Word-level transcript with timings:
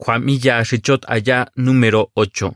Kwamilla 0.00 0.62
Richot 0.62 1.04
allá 1.06 1.50
número 1.56 2.10
8. 2.16 2.54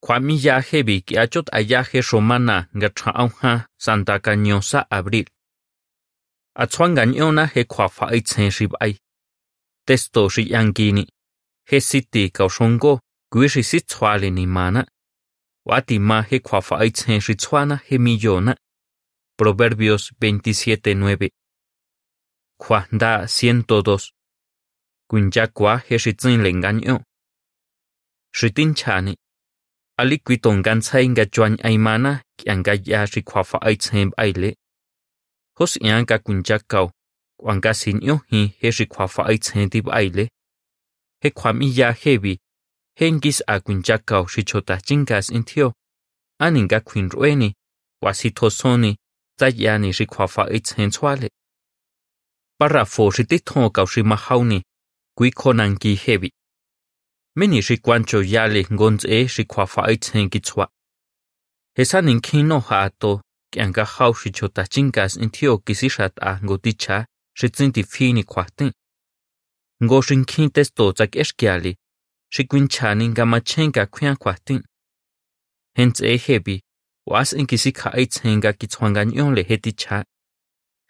Kwamilla 0.00 0.60
hebi 0.60 1.02
que 1.02 1.16
allá 1.18 1.82
he 1.82 2.00
romana 2.00 2.68
ngatrauha 2.76 3.66
Santa 3.76 4.20
Cañosa 4.20 4.86
abril. 4.88 5.26
Atsuan 6.54 6.94
gañona 6.94 7.46
he 7.52 7.64
kwafa 7.64 8.14
itzen 8.14 8.50
ribai. 8.50 8.98
Testo 9.84 10.28
ri 10.28 10.44
yankini. 10.52 11.08
He 11.68 11.80
siti 11.80 12.30
kaushongo 12.30 13.00
guishi 13.32 13.62
sitswali 13.64 14.30
ni 14.30 14.46
mana. 14.46 14.86
Wati 15.66 15.98
ma 15.98 16.22
he 16.22 16.38
kwafa 16.38 16.84
itzen 16.84 17.20
ritswana 17.20 17.80
he 17.86 17.98
millona. 17.98 18.54
Proverbios 19.36 20.12
27.9. 20.20 21.30
Kwanda 22.60 23.26
102. 23.26 24.12
Kunjakwa 25.12 25.82
he 25.88 25.98
shitzin 25.98 26.40
lengaño. 26.40 27.04
Shitin 28.34 28.74
chani. 28.74 29.14
Ali 29.98 30.18
kwiton 30.18 30.62
gansai 30.62 31.08
nga 31.08 31.26
chuan 31.26 31.58
aimana 31.62 32.22
kianga 32.38 32.72
ya 32.84 33.04
ri 33.04 33.22
kwafa 33.22 33.58
itzen 33.70 34.10
baile. 34.16 34.56
Hos 35.58 35.76
ianka 35.76 36.18
kunjakau. 36.18 36.90
Kwanga 37.36 37.74
sinyo 37.74 38.16
hi 38.30 38.46
he 38.58 38.70
ri 38.70 38.86
kwafa 38.86 39.32
itzen 39.32 39.68
dib 39.68 39.90
aile. 39.90 40.30
He 41.20 41.30
kwami 41.30 41.78
ya 41.78 41.92
hebi. 41.92 42.40
Hengis 42.96 43.42
a 43.46 43.60
kunjakau 43.60 44.28
shichota 44.28 44.80
chingas 44.80 45.30
intio. 45.30 45.74
Aninga 46.40 46.80
kwin 46.80 47.10
rueni. 47.10 47.54
Wasitosoni. 48.02 48.96
Zayani 49.38 49.92
ri 49.92 50.06
kwafa 50.06 50.50
itzen 50.50 50.90
swale. 50.90 51.30
Parrafo 52.58 53.10
shitithon 53.10 53.70
kau 53.70 53.86
გვიქონანგი-ჰევი 55.18 56.30
მენი 57.38 57.58
xicuancho 57.66 58.18
yali 58.34 58.62
nkontse'e 58.74 59.18
xikuafa'itsenkitsjua, 59.34 60.66
jesani 61.76 62.12
nkjinoja 62.18 62.90
to 63.00 63.12
kiankajau 63.52 64.12
xichotachinkas 64.20 65.12
intjío 65.24 65.54
kisixat'a 65.66 66.30
nko 66.42 66.56
ticha 66.64 66.96
xitsin 67.38 67.72
tifini 67.74 68.22
kjuajtén, 68.30 68.70
nko 69.84 69.96
xinkjín 70.06 70.50
testo 70.54 70.84
tsak'exkiali 70.96 71.72
xikuinchjani 72.34 73.04
nkamachenka 73.12 73.82
kjuian 73.92 74.16
kjuajtén, 74.22 74.60
jentse'e 75.76 76.16
jevi 76.24 76.56
oas'en 77.10 77.46
kisikja'itsjenka 77.50 78.50
kitsjuankañ'ónle 78.60 79.42
je 79.48 79.56
tichja, 79.64 79.98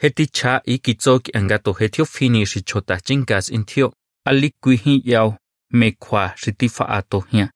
je 0.02 0.08
tichja 0.16 0.52
ikitso 0.74 1.12
ki'anka 1.24 1.58
to 1.64 1.70
je 1.78 1.88
tjiofini 1.88 2.42
xicjotachinkas 2.50 3.46
intjío 3.56 3.88
chingas 4.26 4.82
hi 4.84 5.02
yao, 5.04 5.36
me 5.72 5.92
kwa 5.92 6.34
riti 6.46 6.68
fa 6.68 6.84
ato 6.88 7.20
hia. 7.20 7.50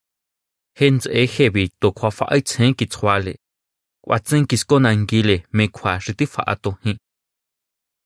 Hens 0.76 1.06
e 1.06 1.26
hebi 1.26 1.68
to 1.80 1.92
kwa 1.92 2.10
fa 2.10 2.26
ai 2.28 2.40
chen 2.42 2.74
ki 2.74 2.86
tswale. 2.86 3.36
Kwa 4.04 4.18
tsen 4.18 4.46
kis 4.46 4.64
ko 4.64 4.78
nangile 4.78 5.44
me 5.52 5.68
kwa 5.68 5.98
riti 5.98 6.26
fa 6.26 6.42
ato 6.46 6.70
hi. 6.82 6.98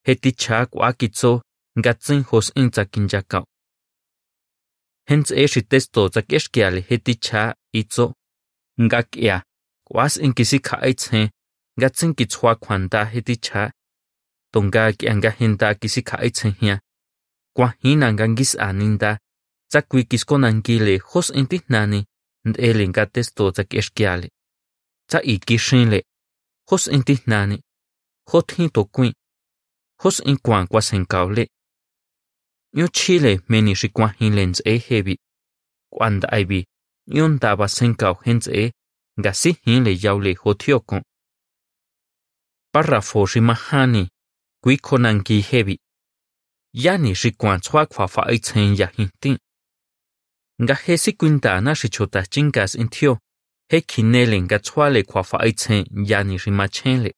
Heti 0.06 0.32
cha 0.32 0.66
kwa 0.66 0.92
ki 0.92 1.08
tso, 1.08 1.42
nga 1.78 1.94
tsen 1.94 2.22
hos 2.22 2.52
in 2.56 2.70
tsa 2.70 2.84
kinjakao. 2.84 3.44
Hens 5.08 5.30
e 5.30 5.46
shi 5.46 5.62
testo 5.62 6.08
tsa 6.08 6.22
keshkiale 6.22 6.80
heti 6.80 7.14
cha 7.14 7.54
itso. 7.72 8.14
Nga 8.80 9.02
kia. 9.02 9.42
Kwas 9.84 10.16
in 10.16 10.32
kisi 10.32 10.58
ka 10.58 10.76
ai 10.80 10.94
chen. 10.94 11.28
Nga 11.78 11.90
tsen 11.90 12.14
ki 12.14 12.26
tswa 12.26 12.54
kwanda 12.54 13.04
heti 13.04 13.36
cha. 13.36 13.72
Tonga 14.52 14.92
ki 14.92 15.08
anga 15.08 15.30
henda 15.30 15.74
kisi 15.74 16.02
ka 16.02 16.16
ai 16.18 16.30
chen 16.30 16.52
hia. 16.60 16.80
Kwa 17.56 17.74
hina 17.82 18.12
ngangis 18.12 18.54
aninda 18.58 19.18
tsa 19.70 19.82
kui 19.82 20.04
kisko 20.04 20.38
nangile 20.38 20.98
hos 20.98 21.30
inti 21.30 21.58
nani 21.68 22.00
ndele 22.44 22.88
nga 22.88 23.06
testo 23.06 23.50
tsa 23.52 23.64
keshkiale. 23.64 24.28
Tsa 25.08 25.18
iki 25.22 25.58
shinle. 25.58 26.00
Hos 26.68 26.86
inti 26.96 27.14
nani. 27.26 27.56
Hot 28.30 28.48
hin 28.56 28.70
to 28.70 28.84
kuin. 28.84 29.12
Hos 30.02 30.20
in 30.30 30.38
kwan 30.44 30.66
kwa 30.66 30.82
senkaule. 30.82 31.44
Nyo 32.74 32.88
chile 32.88 33.40
meni 33.48 33.74
shi 33.76 33.88
kwa 33.88 34.08
hin 34.08 34.34
lens 34.34 34.62
e 34.64 34.78
hebi. 34.78 35.18
Kwanda 35.92 36.28
aibi. 36.32 36.66
Nyo 37.06 37.28
ndaba 37.28 37.68
senkau 37.68 38.14
hens 38.24 38.46
e. 38.48 38.72
Nga 39.20 39.34
si 39.34 39.52
hin 39.52 39.84
yaule 40.02 40.34
hotiokon. 40.34 41.02
Parrafo 42.72 43.26
shi 43.26 43.40
mahani. 43.40 44.08
Kui 44.62 44.78
hebi. 45.50 45.78
Yani 46.72 47.14
shi 47.14 47.30
kwan 47.30 47.60
tswa 47.60 47.86
kwa 47.86 48.08
fa 48.08 48.22
ai 48.26 48.38
chen 48.38 48.74
ya 48.78 48.86
hintin. 48.86 49.38
Nga 50.62 50.74
he 50.74 50.96
si 50.98 51.12
kwinta 51.12 51.60
na 51.60 51.74
shi 51.74 51.88
chota 51.88 52.22
chingas 52.26 52.74
in 52.74 52.88
tio. 52.88 53.18
He 53.70 53.80
kinele 53.80 54.40
nga 54.42 54.58
tswa 54.58 54.90
le 54.90 55.02
kwa 55.02 55.22
fa 55.24 55.38
ai 55.38 55.52
chen 55.52 55.84
yani 56.06 56.38
shi 56.38 56.50
ma 56.50 56.68
chen 56.68 57.02
le. 57.02 57.12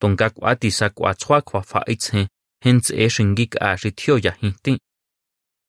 Tonga 0.00 0.30
kwa 0.30 0.56
ti 0.56 0.70
sa 0.70 0.88
kwa 0.90 1.14
tswa 1.14 1.40
kwa 1.42 1.62
fa 1.62 1.80
ai 1.86 1.96
chen 1.96 2.28
hens 2.64 2.90
e 2.90 3.08
shingik 3.08 3.56
a 3.60 3.76
shi 3.76 3.90
tio 3.92 4.18
ya 4.18 4.32
hintin. 4.40 4.78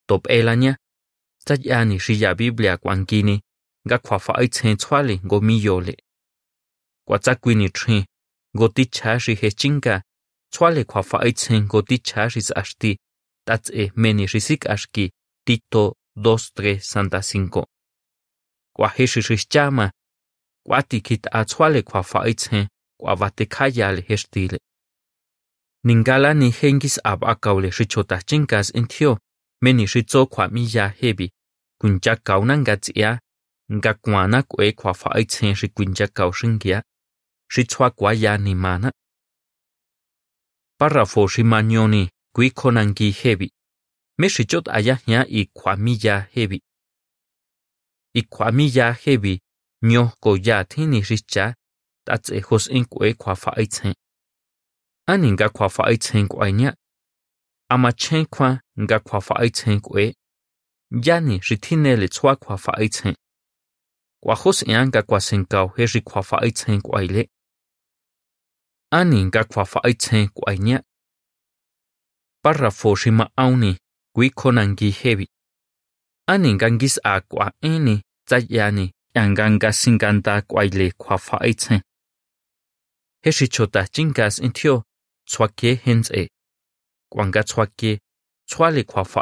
Top 0.08 0.28
elanya. 0.30 0.78
Sta 1.42 1.56
yani 1.62 2.00
shi 2.00 2.22
ya 2.22 2.36
Biblia 2.36 2.78
kwangini. 2.78 3.42
Nga 3.88 3.98
kwa 3.98 4.20
fa 4.20 4.34
ai 4.36 4.48
chen 4.50 4.78
tswa 4.78 5.04
le 5.04 5.20
ცვალექვა 10.54 11.02
აიცენგო 11.24 11.80
დიჩაშის 11.90 12.50
აშდი 12.62 12.92
ტაცე 13.48 13.84
მენი 14.02 14.26
რისიკაშკი 14.34 15.06
დიტო 15.48 15.84
დოსტრე 16.24 16.74
სანტასინკო 16.90 17.64
კვაჰეშიშიშჭამა 18.78 19.88
კვატიკით 20.66 21.24
აცვალექვა 21.40 22.02
აიცენ 22.24 22.66
კვავატეკაიალ 23.00 23.98
ჰეშტილე 24.08 24.58
ნინგალანი 25.88 26.50
ჰენგის 26.58 26.96
აბაკავლე 27.12 27.70
შიჩოტაჩინკას 27.78 28.68
ინთიო 28.80 29.12
მენი 29.64 29.86
შიწოქვა 29.92 30.46
მიჯაჰები 30.56 31.28
გუნჯაკავნანგაცია 31.82 33.12
ngakuana 33.76 34.40
kwe 34.50 34.72
kwafa 34.80 35.10
aitsen 35.18 35.56
shi 35.60 35.68
kwinja 35.76 36.08
kaushingia 36.08 36.78
shi 37.54 37.64
chwa 37.72 37.90
kwa 37.90 38.12
ya 38.14 38.38
nimana 38.38 38.92
Párrafo 40.80 41.26
rimañoni 41.26 42.10
Kui 42.34 42.52
Konangi 42.52 43.12
Hebi. 43.12 43.52
Meshichot 44.20 44.68
ayahya 44.68 45.26
y 45.28 45.50
Kwamiya 45.54 46.28
Hebi. 46.32 46.62
Y 48.14 48.22
Kwamiya 48.30 48.94
Hebi, 48.94 49.42
Nyo 49.82 50.12
Koya 50.22 50.66
Tini 50.66 51.02
Richa, 51.02 51.56
Tats 52.06 52.30
hos 52.50 52.68
in 52.68 52.86
Kwe 52.86 53.14
Kwafa 53.14 53.58
Aitzen. 53.58 53.94
Aninga 55.08 55.50
Kwafa 55.50 55.84
Aitzen 55.84 56.28
Kwanya. 56.28 56.76
Amachen 57.72 58.26
Kwa 58.26 58.62
Nga 58.80 59.00
Kwafa 59.00 59.36
Aitzen 59.36 59.82
Kwe. 59.82 60.16
Yani 60.92 61.42
ritine 61.50 61.96
le 61.96 62.08
Tswa 62.08 62.36
Kwafa 62.36 62.74
Aitzen. 62.78 63.16
Kwajos 64.24 64.64
Yanga 64.68 65.02
Kwasenkau 65.02 65.70
Heri 65.76 66.02
Kwafa 66.02 66.42
Aitzen 66.42 66.82
Kwaile 66.82 67.30
ani 68.92 69.26
nga 69.26 69.44
kwa 69.44 69.66
fa 69.66 69.80
ai 69.84 69.94
chen 69.94 70.30
kwa 70.30 70.56
nya. 70.56 70.84
Parrafo 72.44 72.96
shima 72.96 73.30
auni 73.36 73.78
kui 74.16 74.30
konangi 74.30 74.90
hebi 74.92 75.28
ani 76.28 76.54
nga 76.54 76.72
ngis 76.72 77.00
a 77.04 77.22
kwa 77.22 77.52
eni 77.62 78.02
tsa 78.28 78.38
yani 78.50 78.92
yanga 79.16 79.52
nga 79.52 79.74
singanta 79.74 80.42
kwa 80.42 80.66
ile 80.66 80.92
kwa 80.92 81.18
fa 81.18 81.38
ai 81.42 81.54
chen. 81.54 81.82
Heshi 83.24 83.48
chota 83.48 83.88
chingas 83.88 84.40
intio 84.40 84.84
tswake 85.28 85.76
hens 85.76 86.12
e. 86.12 86.30
Kwa 87.12 87.28
nga 87.28 87.44
tswake, 87.44 88.00
tswale 88.50 88.84
kwa 88.84 89.06
fa 89.06 89.22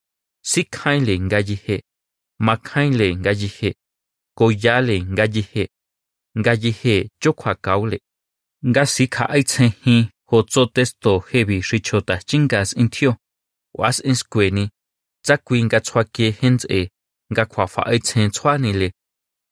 sikhaile 0.43 1.19
ngayihe, 1.19 1.83
makhaile 2.39 3.15
ngayihe, 3.15 3.75
koyale 4.37 5.01
ngayihe, 5.03 5.69
ngayihe 6.37 7.09
chokwa 7.19 7.55
kaule. 7.55 8.01
Nga 8.65 8.85
sikha 8.85 9.29
aitsehi 9.29 10.09
hotso 10.29 10.65
testo 10.65 11.19
hebi 11.19 11.61
shichota 11.61 12.17
chingas 12.17 12.73
intio, 12.77 13.15
was 13.73 13.99
inskweni, 14.05 14.69
zakwi 15.27 15.63
nga 15.63 15.79
tswake 15.81 16.31
henze, 16.31 16.89
nga 17.33 17.45
kwafa 17.45 17.85
aitsen 17.85 18.31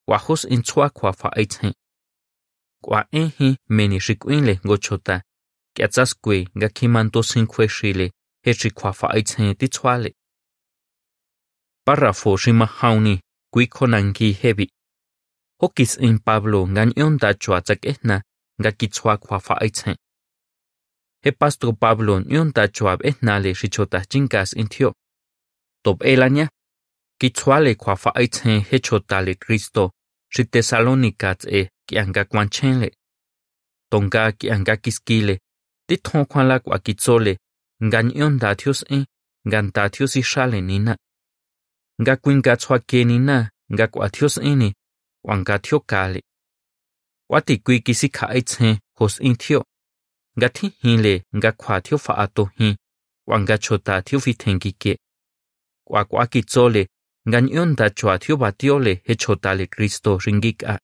tswanile, 0.07 0.13
wahos 0.13 0.45
in 0.45 0.63
kwa 0.94 1.13
fa 1.13 1.30
aitsen. 1.31 1.74
Kwa 2.81 3.07
ehi 3.12 3.57
meni 3.69 4.00
shikwinle 4.00 4.59
tsas 5.88 6.15
kwe 6.21 6.48
nga 6.57 6.69
kimanto 6.69 7.24
sin 7.24 7.48
kwe 7.48 7.68
shile, 7.68 8.12
hechi 8.44 8.71
kwafa 8.71 9.09
aitsen 9.09 9.56
titswale. 9.56 10.15
Párrafo 11.86 12.38
kwi 12.38 13.21
kuikonanki 13.54 14.31
hebi. 14.31 14.71
Hokis 15.59 15.98
in 15.98 16.19
Pablo 16.19 16.68
ngan 16.68 16.94
yonta 16.95 17.33
chua 17.33 17.62
tsak 17.62 17.81
tsakehna, 17.81 18.21
nga 18.62 18.71
kwa 19.18 19.39
fa 19.39 19.62
aitsen. 19.62 19.95
He 21.24 21.31
pastor 21.31 21.74
Pablo 21.75 22.21
yonta 22.27 22.68
chua 22.68 22.98
ehna 22.98 23.04
ehnale 23.04 23.54
shichota 23.56 24.06
chinkas 24.06 24.54
intio. 24.54 24.94
Top 25.83 26.04
elanya, 26.04 26.50
ki 27.19 27.30
tsua 27.30 27.59
le 27.59 27.75
kwa 27.75 27.95
fa 27.95 28.12
aitsen 28.15 28.62
he 28.62 28.80
chota 28.80 29.21
le 29.21 29.36
Kristo, 29.36 29.92
shi 30.30 30.46
Tesalonika 30.46 31.36
tse 31.36 31.60
eh, 31.60 31.70
kianga 31.88 32.26
kwanchenle. 32.26 32.92
Tonga 33.92 34.32
kianga 34.32 34.78
kiskile, 34.78 35.40
ti 35.88 35.98
thon 35.98 36.26
kwala 36.26 36.60
kwa 36.60 36.80
kitsole, 36.80 37.38
ngan 37.84 38.12
yonta 38.16 38.56
thios 38.56 38.86
e, 38.90 39.06
ngan 39.48 39.72
ta 39.72 39.90
thios 39.90 40.16
ishale 40.16 40.62
nina. 40.62 40.98
Nga 42.02 42.16
kwinga 42.16 42.58
tswa 42.58 42.80
kenina, 42.80 43.50
nga 43.74 43.88
kwa 43.88 44.10
thios 44.10 44.38
eh, 44.38 44.46
eni, 44.46 44.74
wanga 45.24 45.60
thio 45.60 45.80
kale. 45.80 46.24
Wati 47.30 47.58
kui 47.58 47.80
kisi 47.80 48.10
ka 48.10 48.30
aitsen 48.30 48.78
hos 48.98 49.20
in 49.20 49.36
thio. 49.36 49.66
Nga 50.38 50.50
thi 50.50 50.68
hile 50.68 51.24
nga 51.36 51.52
kwa 51.52 51.82
thio 51.82 51.98
fa 51.98 52.18
ato 52.18 52.46
hi, 52.46 52.78
wanga 53.28 53.58
chota 53.58 54.02
thio 54.02 54.20
fi 57.28 57.32
tenki 57.32 57.50
ke. 57.50 57.58
Kwa 57.58 57.58
kwa 57.58 57.58
kitsole, 57.58 57.58
nga 57.58 57.58
nyonda 57.60 57.90
chwa 57.90 58.20
thio 58.20 58.38
batiole 58.38 59.02
he 59.06 59.16
chota 59.16 59.54
le 59.56 59.68
Kristo 59.68 60.18
ringika. 60.18 60.80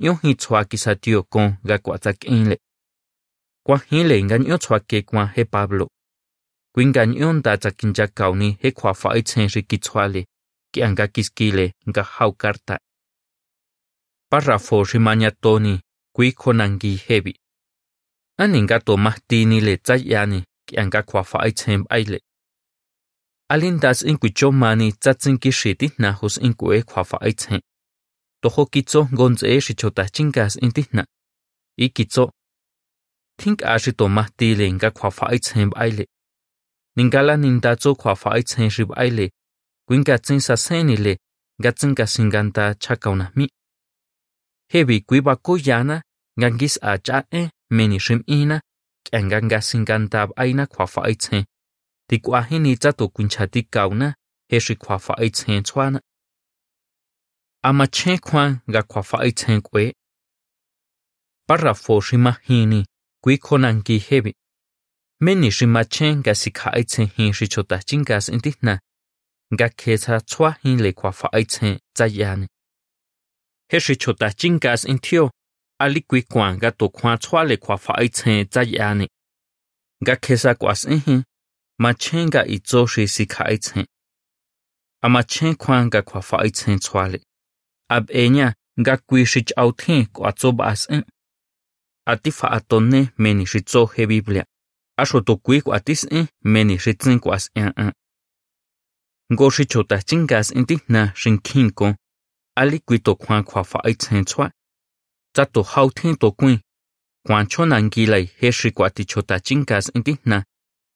Yo 0.00 0.14
hi 0.14 0.34
chwa 0.34 0.64
kisa 0.64 0.94
tio 0.94 1.22
kon 1.22 1.56
nga 1.64 1.78
kwa 1.78 1.98
tsak 1.98 2.24
inle. 2.24 2.58
Kwa 3.66 3.78
hile 3.78 4.22
nga 4.24 4.38
nyo 4.38 4.58
chwa 4.58 4.80
ke 4.80 5.02
kwa 5.02 5.26
he 5.26 5.44
Pablo. 5.44 5.90
Kwinga 6.74 7.06
nyonda 7.06 7.56
tsakinja 7.58 8.06
kauni 8.06 8.58
he 8.60 8.70
kwa 8.72 8.94
fa 8.94 9.10
aitsen 9.10 9.48
rikitswale, 9.48 10.26
ki 10.72 10.82
anga 10.82 11.06
kiskile 11.08 11.74
nga 11.88 12.02
hau 12.02 12.32
karta. 12.32 12.78
Párrafo 14.30 14.84
rimanyatoni 14.84 15.80
kuikonangi 16.14 16.96
hebi. 16.96 17.40
Aninga 18.38 18.80
to 18.80 18.96
mahtini 18.96 19.60
le 19.60 19.76
tsayani 19.76 20.44
ki 20.66 20.78
anga 20.78 21.02
kwafa 21.02 21.40
aitsen 21.40 21.84
baile. 21.84 22.20
Alindas 23.52 24.02
inkuichomani 24.02 24.92
tsatsin 24.92 25.38
kishiti 25.38 25.92
nahus 25.98 26.36
inkue 26.38 26.82
kwafa 26.82 27.20
aitsen. 27.20 27.60
Toho 28.42 28.66
kitso 28.66 29.04
gonze 29.12 29.60
shichota 29.60 30.08
chingas 30.08 30.56
intihna. 30.62 31.04
Ikitso. 31.78 32.30
Think 33.38 33.62
ashi 33.62 33.92
to 33.92 34.08
mahtile 34.08 34.72
nga 34.72 34.90
kwafa 34.90 35.26
aitsen 35.26 35.70
baile. 35.70 36.06
Ningala 36.96 37.36
nindatso 37.36 37.94
kwafa 37.94 38.30
aitsen 38.32 38.70
rib 38.70 38.92
aile. 38.96 39.30
Kwinga 39.88 40.18
tsin 40.18 40.40
sasenile 40.40 41.18
gatsinga 41.60 42.06
singanta 42.06 42.74
chakauna 42.74 43.32
mi. 43.36 43.48
hebi 44.72 45.00
kuiba 45.00 45.36
koyana 45.36 46.02
ngangis 46.38 46.78
a 46.82 46.98
cha 46.98 47.24
e 47.30 47.50
meni 47.70 47.98
shim 48.00 48.22
ina 48.26 48.60
kyanga 52.10 52.18
nga 52.18 52.18
singantab 52.18 52.18
aina 52.18 52.18
khwafa 52.18 52.18
aitse 52.18 52.18
ti 52.18 52.18
kwa 52.18 52.42
hini 52.42 52.76
cha 52.76 52.92
to 52.92 53.08
kunchati 53.08 53.62
kauna 53.62 54.14
he 54.48 54.60
shi 54.60 54.76
khwafa 54.76 55.18
aitse 55.18 55.62
chwana 55.62 56.00
ama 57.62 57.86
che 57.86 58.18
khwan 58.18 58.60
nga 58.70 58.82
khwafa 58.82 59.32
chen 59.32 59.62
kwe 59.62 59.94
parrafo 61.46 62.00
shima 62.00 62.36
hini 62.42 62.86
kui 63.22 63.38
khonangi 63.38 63.98
hebi 63.98 64.34
meni 65.20 65.50
shima 65.50 65.84
che 65.84 66.16
nga 66.16 66.34
sikha 66.34 66.72
aitse 66.72 67.04
hi 67.04 67.32
shi 67.32 67.48
chota 67.48 67.78
chingas 67.78 68.28
intihna 68.28 68.80
nga 69.54 69.68
khetha 69.68 70.20
chwa 70.20 70.56
hin 70.62 70.82
le 70.82 70.92
khwafa 70.92 71.28
aitse 71.32 71.78
chayani 71.96 72.46
he 73.68 73.80
shi 73.80 73.96
chota 73.96 74.32
chingas 74.32 74.84
intio, 74.84 75.30
ali 75.78 76.00
kui 76.02 76.22
kwan 76.22 76.58
ga 76.58 76.70
to 76.70 76.88
khwa 76.88 77.18
chwa 77.18 77.44
le 77.44 77.56
khwa 77.56 77.78
fa 77.78 77.94
ai 77.98 78.08
chen 78.08 78.48
cha 78.48 78.62
yani 78.62 79.06
ga 80.04 80.16
khesa 80.16 80.54
sa 80.74 80.90
ehi 80.90 80.96
ma 80.96 81.04
hình 81.06 81.29
i 81.82 82.60
zo 82.64 82.86
shi 82.86 83.06
sikha 83.08 83.44
ai 83.44 83.58
chen. 83.58 83.86
Ama 85.02 85.22
chen 85.22 85.54
khwan 85.56 85.88
ga 85.90 86.02
khwa 86.02 86.20
fa 86.22 86.36
ai 86.44 86.50
chen 86.50 86.78
chwa 86.78 87.08
le. 87.08 87.18
Ab 87.88 88.10
enya 88.10 88.52
ga 88.76 88.96
kui 88.96 89.24
shi 89.24 89.42
chau 89.44 89.72
the 89.72 90.06
kwa 90.12 90.32
zo 90.38 90.52
bas 90.52 90.86
en. 90.90 91.02
Ati 92.06 92.30
fa 92.30 92.48
atone 92.48 93.12
meni 93.18 93.46
shi 93.46 93.60
zo 93.66 93.86
he 93.86 94.06
biblia. 94.06 94.44
A 94.98 95.04
sho 95.06 95.20
to 95.20 95.36
kui 95.38 95.60
kwa 95.62 95.80
tis 95.80 96.04
en 96.10 96.28
meni 96.44 96.76
shi 96.78 96.92
tsin 96.94 97.18
kwas 97.20 97.48
en 97.54 97.72
en. 97.76 97.92
Ngo 99.32 99.50
shi 99.50 99.64
chota 99.64 99.96
chingas 100.02 100.50
inti 100.52 100.76
na 100.88 101.12
shin 101.14 101.38
kin 101.38 101.70
ko. 101.70 101.94
Ali 102.56 102.80
kui 102.80 102.98
to 102.98 103.14
kwan 103.16 103.44
kwa 103.44 103.64
fa 103.64 103.78
ai 103.84 103.94
chen 103.94 104.24
chwa 104.24 104.50
za 105.36 105.44
to 105.46 105.62
hau 105.62 105.88
thiên 105.90 106.16
to 106.16 106.30
kui 106.32 106.60
quan 107.26 107.46
cho 107.46 107.64
nan 107.64 107.88
gi 107.90 108.06
lai 108.06 108.24
he 108.38 108.50
shi 108.52 108.70
kwa 108.70 108.90
ti 108.90 109.04
chota 109.04 109.40
chingas 109.40 109.88
inti 109.96 110.16
na. 110.24 110.42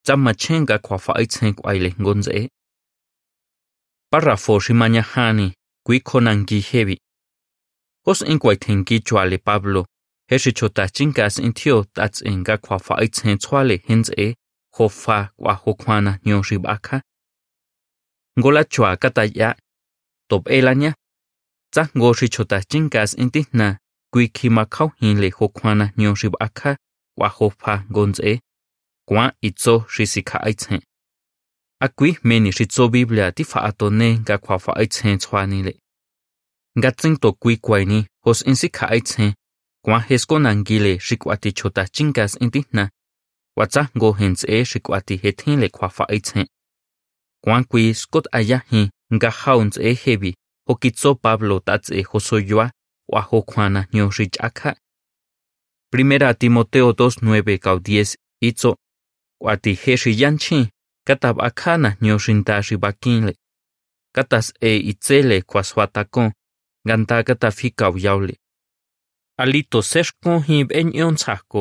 Chăm 0.06 0.24
mà 0.24 0.32
chen 0.32 0.64
gà 0.64 0.76
khóa 0.82 0.98
phải 0.98 1.26
chen 1.26 1.54
quay 1.54 1.78
lệ 1.78 1.90
ngôn 1.96 2.22
dễ. 2.22 2.48
Párrafo 4.10 4.58
nhà 4.68 4.74
maña 4.78 5.02
hani, 5.06 5.50
quý 5.84 6.00
con 6.04 6.24
ăn 6.24 6.44
ghi 6.48 6.62
heavy. 6.70 6.96
Hos 8.06 8.24
in 8.24 8.38
quay 8.38 8.56
thành 8.60 8.84
ghi 8.86 9.00
chua 9.00 9.24
lệ 9.24 9.36
Pablo, 9.36 9.84
hệ 10.30 10.38
sĩ 10.38 10.50
cho 10.54 10.68
ta 10.68 10.86
chinh 10.88 11.12
gà 11.14 11.28
xin 11.28 11.52
thiêu 11.54 11.84
tạc 11.94 12.10
cả 12.24 12.30
gà 12.44 12.56
khóa 12.62 12.78
phải 12.78 13.06
chen 13.12 13.38
chua 13.38 13.62
lì 13.62 13.78
hình 13.84 14.04
dễ, 14.04 14.34
khô 14.72 14.88
pha 14.88 15.30
quả 15.36 15.56
hô 15.62 15.72
khoana 15.78 16.18
nhông 16.22 16.42
si 16.44 16.58
bạc 16.58 16.80
khá. 16.82 17.00
Ngô 18.36 18.50
la 18.50 18.62
chua 18.62 18.94
gà 19.00 19.08
ta 19.08 19.22
dạ, 19.22 19.54
tộp 20.28 20.44
ê 20.44 20.60
la 20.60 20.72
nhá. 20.72 20.92
Chắc 21.70 21.90
ngô 21.94 22.12
sĩ 22.16 22.26
cho 22.30 22.44
ta 22.44 22.60
chinh 22.68 22.88
gà 22.90 23.06
xin 23.06 23.30
tích 23.30 23.48
na, 23.52 23.78
quý 24.10 24.30
khi 24.34 24.48
mà 24.48 24.64
khóc 24.70 24.90
hình 25.00 25.30
khô 25.32 25.46
hô 25.46 25.60
khoana 25.60 25.92
nhông 25.96 26.14
si 26.16 26.28
bạc 26.38 26.52
khá, 26.54 26.74
quả 27.14 27.28
khô 27.28 27.52
pha 27.58 27.84
ngôn 27.88 28.14
dễ 28.14 28.38
kui 31.96 32.18
meni 32.24 32.52
shi 32.52 32.64
zo 32.74 32.88
biblia 32.88 33.32
ti 33.32 33.44
fa 33.44 33.60
ato 33.68 33.90
ne 33.90 34.08
ga 34.26 34.36
khwa 34.38 34.58
fa 34.58 34.72
ai 34.80 34.86
chen 34.86 35.18
chwani 35.18 35.62
le. 35.66 35.72
Nga 36.78 36.90
tsing 36.92 37.16
to 37.22 37.32
kui 37.32 37.56
kwai 37.56 37.84
ni, 37.84 38.06
hos 38.24 38.42
in 38.42 38.56
sikha 38.56 38.86
ai 38.88 39.00
chen 39.00 39.34
kwa 39.84 40.38
nangile 40.40 40.98
shi 40.98 41.16
kwa 41.16 41.36
chota 41.36 41.84
chingas 41.94 42.36
inti 42.40 42.64
na 42.72 42.88
wa 43.56 43.66
ngo 43.96 44.12
hen 44.12 44.34
ze 44.34 44.64
shi 44.64 44.80
hetin 45.22 45.60
le 45.60 45.68
khwa 45.68 45.88
fa 45.90 46.04
ai 46.08 46.20
chen 46.20 46.46
kwa 47.44 47.64
kui 47.64 47.94
skot 47.94 48.26
ayahi 48.32 48.90
nga 49.14 49.30
haunz 49.30 49.78
e 49.78 49.94
hebi 49.94 50.34
hokitso 50.66 51.14
Pablo 51.14 51.60
tats 51.60 51.90
e 51.90 52.02
hosoyoa 52.02 52.70
wa 53.08 53.20
hokwana 53.20 53.86
nyo 53.92 54.10
richaka. 54.18 54.76
Primera 55.90 56.34
Timoteo 56.34 56.90
2:9 56.90 57.58
kau 57.58 57.78
10 57.78 58.16
itso 58.40 58.76
uatijexi 59.40 60.10
yanchin 60.22 60.64
catap 61.06 61.36
acjana 61.48 61.96
nioxintaxi 62.00 62.76
paquinli 62.82 63.34
catas 64.14 64.46
e 64.60 64.70
itzele 64.90 65.36
cuasuatacon 65.50 66.30
ganta 66.88 67.16
cataf 67.28 67.64
icau 67.64 67.94
yauli 68.04 68.34
alito 69.42 69.82
sexconjin 69.82 70.66
b'eñ'ion 70.68 71.14
tsajko 71.16 71.60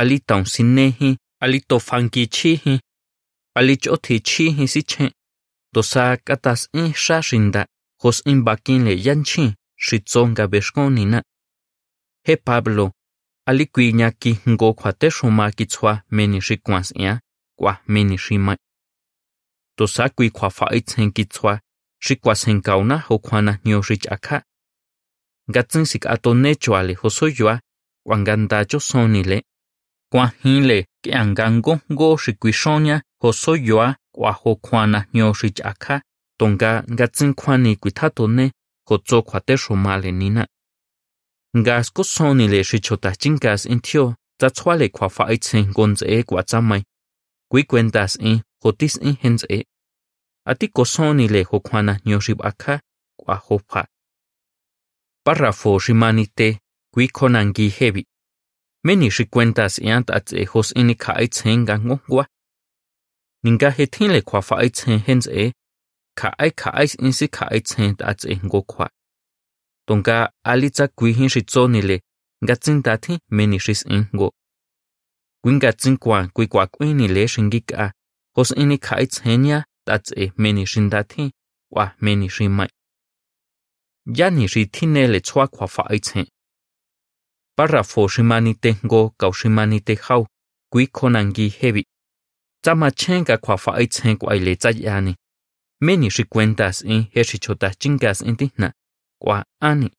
alitaun 0.00 0.44
sinejin 0.52 1.16
alitofankichijin 1.44 2.78
alich'otichijin 3.58 4.68
sichen 4.74 5.10
tosa 5.74 6.16
catas 6.26 6.60
in 6.80 6.92
xaxinta 7.04 7.62
jos 8.02 8.18
in 8.30 8.44
paquinli 8.44 8.94
yanchin 9.06 9.50
xitsonka 9.86 10.44
bexkonina 10.52 11.18
je 12.26 12.34
pablo 12.46 12.84
alikwi 13.46 13.92
nyaki 13.92 14.38
ngo 14.48 14.72
kwate 14.74 15.10
shuma 15.10 15.50
kitswa 15.50 16.02
meni 16.10 16.40
shikwans 16.40 16.92
ya, 16.96 17.20
kwa 17.58 17.78
meni 17.88 18.18
shima. 18.18 18.56
Dosa 19.78 20.08
kwi 20.08 20.30
kwa 20.30 20.50
fa 20.50 20.74
itzen 20.74 21.12
kitswa, 21.12 21.60
shikwas 22.02 22.46
henkauna 22.46 22.98
ho 22.98 23.18
kwana 23.18 23.58
nyo 23.64 23.82
shichaka. 23.82 24.42
Gatsin 25.48 25.84
sik 25.84 26.06
ato 26.06 26.34
nechoale 26.34 26.94
hosoyoa, 26.94 27.60
wanganda 28.06 28.64
jo 28.64 28.80
sonile. 28.80 29.42
Qua 30.12 30.32
hin 30.42 30.66
le 30.66 30.86
ke 31.02 31.14
angango 31.14 31.80
go 31.90 32.16
shi 32.16 32.32
kwishonya 32.32 33.02
ho 33.22 33.32
so 33.32 33.56
yoa 33.56 33.96
kwa 34.14 34.32
ho 34.32 34.56
kwana 34.56 35.06
nyo 35.14 35.34
shi 35.34 35.50
chaka 35.50 36.02
tonga 36.38 36.84
nga 36.92 37.08
tsin 37.08 37.34
kwani 37.34 37.76
kwithato 37.76 38.28
ne 38.28 38.52
ho 38.88 38.98
tso 38.98 39.22
kwate 39.22 39.56
shumale 39.56 40.12
nina. 40.12 40.46
Nga 41.58 41.82
ko 41.94 42.02
soni 42.04 42.46
le 42.48 42.62
shi 42.64 42.78
chota 42.80 43.10
chingas 43.20 43.66
in 43.66 43.80
tio 43.80 44.14
ta 44.38 44.48
chwale 44.50 44.88
kwa 44.88 45.08
fa 45.10 45.24
aitsen 45.26 45.72
gonze 45.72 46.06
e 46.06 46.22
kwa 46.22 46.42
tsamai. 46.42 46.82
kui 47.50 47.64
kwentas 47.64 48.16
in 48.20 48.42
hotis 48.62 48.96
in 48.96 49.16
hens 49.22 49.44
e. 49.48 49.64
Ati 50.46 50.68
ko 50.68 50.84
soni 50.84 51.28
le 51.28 51.42
ho 51.42 51.60
kwana 51.60 51.98
nyo 52.06 52.20
shi 52.20 52.34
baka 52.34 52.80
kwa 53.18 53.36
ho 53.36 53.58
pa. 53.58 53.82
Párrafo 55.24 55.78
shimanite 55.80 56.58
kui 56.94 57.08
konangi 57.08 57.68
hebi. 57.68 58.06
Meni 58.84 59.10
shi 59.10 59.24
cuentas 59.24 59.78
iant 59.78 60.10
at 60.10 60.32
e 60.32 60.44
hos 60.44 60.72
ini 60.76 60.94
kha 60.94 61.12
ka 61.12 61.18
aitsen 61.18 61.66
kwa 62.06 62.26
Ninga 63.44 63.70
he 63.70 63.86
tinle 63.86 64.22
kwa 64.22 64.42
fa 64.42 64.56
aitsen 64.56 64.98
hens 64.98 65.26
e. 65.26 65.52
Ka 66.14 66.32
ai 66.38 66.50
ka 66.50 66.70
in 66.98 67.12
si 67.12 67.28
ka 67.28 67.48
aitsen 67.50 67.96
at 68.00 68.24
e 68.24 68.36
ngo 68.44 68.62
kwa. 68.62 68.88
Tonka 69.90 70.32
alitza 70.44 70.88
kwi 70.88 71.12
hin 71.12 71.28
shi 71.28 71.42
tsonile 71.42 72.00
nga 72.44 72.56
tsintati 72.56 73.18
meni 73.30 73.58
shis 73.60 73.86
ingo. 73.86 74.32
Kwinga 75.42 75.72
tsinkwa 75.72 76.28
kwi 76.28 76.46
kwa 76.46 76.66
kwini 76.66 77.08
le 77.08 77.28
shingika 77.28 77.92
hos 78.36 78.50
ini 78.50 78.78
ka 78.78 78.96
aitsenya 78.96 79.64
at 79.86 80.12
e 80.16 80.32
meni 80.36 80.66
shindati 80.66 81.32
wa 81.70 81.94
meni 82.00 82.28
shimai. 82.30 82.68
Yani 84.06 84.48
shi 84.48 84.66
tinele 84.66 85.20
tswa 85.20 85.46
kwa 85.48 85.68
fa 85.68 85.82
aitsen. 85.90 86.26
Párrafo 87.56 88.08
shimanite 88.08 88.76
ngo 88.84 89.10
kau 89.18 89.32
shimanite 89.32 89.94
hau 89.94 90.26
kui 90.72 90.86
konangi 90.86 91.48
hebi. 91.48 91.84
Tsama 92.62 92.90
chenga 92.90 93.36
kwa 93.38 93.58
fa 93.58 93.74
aitsen 93.74 94.16
kwa 94.16 94.36
ile 94.36 94.56
tsayani. 94.56 95.16
Meni 95.80 96.10
shi 96.10 96.24
cuentas 96.24 96.82
in 96.84 97.02
he 97.12 97.24
shi 97.24 97.38
chota 97.38 97.74
chingas 97.74 98.20
intina 98.22 98.72
kwa 99.22 99.44
ani. 99.60 99.90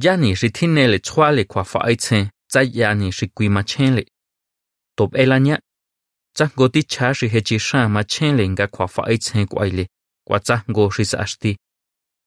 Yani 0.00 0.36
shi 0.36 0.50
tinele 0.50 0.98
tswale 0.98 1.44
kwa 1.44 1.64
fa 1.64 1.80
aitsen 1.84 2.28
tsayani 2.50 3.12
shi 3.12 3.26
kui 3.28 3.48
machenle. 3.48 4.06
Top 4.96 5.14
elanya. 5.16 5.60
Tsango 6.34 6.68
ti 6.68 6.82
cha 6.82 7.14
shi 7.14 7.28
he 7.28 7.40
chi 7.40 7.58
sha 7.58 7.88
machenle 7.88 8.48
nga 8.48 8.66
kwa 8.66 8.88
fa 8.88 9.02
aitsen 9.06 9.46
kwa 9.46 9.66
ile 9.68 9.88
kwa 10.26 10.40
tsango 10.40 10.90
shi 10.90 11.04
sa 11.04 11.18
ashti. 11.18 11.56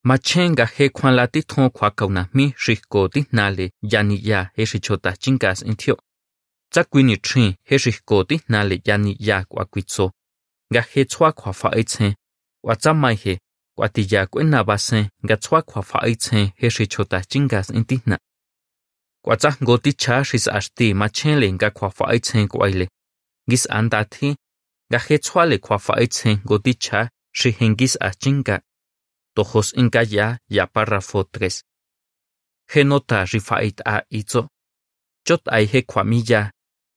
Machenga 0.03 0.65
he 0.65 0.89
kwan 0.89 1.15
la 1.15 1.27
ti 1.27 1.41
thon 1.43 1.69
kwa 1.69 1.91
kauna 1.91 2.29
mi 2.33 2.53
shiko 2.57 3.07
ti 3.07 3.25
nale 3.31 3.71
yani 3.81 4.19
ya 4.29 4.49
he 4.55 4.65
shi 4.65 4.79
chota 4.79 5.11
chingas 5.17 5.61
intio. 5.61 5.97
Tsa 6.71 6.83
kwini 6.83 7.17
trin, 7.17 7.53
he 7.63 7.79
shiko 7.79 8.23
ti 8.23 8.41
nale 8.49 8.81
yani 8.85 9.15
ya 9.19 9.45
kwa 9.45 9.65
kwitso. 9.65 10.11
Nga 10.73 10.81
he 10.81 11.05
tswa 11.05 11.31
kwa 11.31 11.53
fa 11.53 11.71
aitsen. 11.71 12.13
Kwa 12.63 12.75
tsa 12.75 12.93
mai 12.93 13.15
he 13.15 13.39
kwa 13.81 13.89
ti 13.89 14.15
ya 14.15 14.27
kwen 14.27 14.49
na 14.49 14.63
basen 14.63 15.09
nga 15.25 15.37
tswa 15.37 15.61
kwa 15.61 15.81
fa 15.83 15.99
aitsen 16.01 16.51
he 16.55 16.69
shi 16.69 16.87
chota 16.87 17.21
chingas 17.21 17.69
intina. 17.69 18.17
Kwa 19.25 19.37
tsa 19.37 19.57
ngo 19.63 19.77
ti 19.77 19.93
cha 19.93 20.23
shis 20.23 20.47
ashti 20.47 20.93
machenle 20.93 21.51
nga 21.53 21.69
kwa 21.71 21.89
fa 21.89 22.05
aitsen 22.07 22.47
kwa 22.47 22.69
ile. 22.69 22.87
Gis 23.49 23.65
anda 23.69 24.03
thi 24.05 24.35
nga 24.89 24.99
he 24.99 25.17
tswa 25.17 25.45
le 25.45 25.57
kwa 25.57 25.79
fa 25.79 25.93
aitsen 25.97 26.37
ngo 26.45 26.57
ti 26.57 26.73
cha 26.73 27.09
shi 27.33 27.51
hengis 27.51 27.97
a 28.01 28.09
chinga. 28.21 28.61
Tojos 29.35 29.73
inka 29.73 30.01
ya 30.09 30.37
ya 30.49 30.67
párrafo 30.67 31.19
3. 31.23 31.63
Genota 32.73 33.25
rifait 33.25 33.81
a 33.85 34.03
itzo. 34.09 34.47
Chot 35.27 35.41
ai 35.45 35.65
he 35.65 35.81
kwamilla. 35.81 36.51